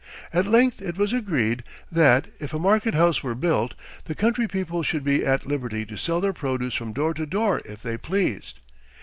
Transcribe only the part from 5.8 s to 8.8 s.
to sell their produce from door to door if they pleased.